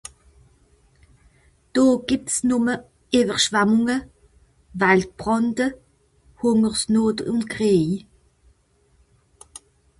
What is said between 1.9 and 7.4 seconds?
gebt's numme Ewerschwemmunge, Waldbrände, Hungersnot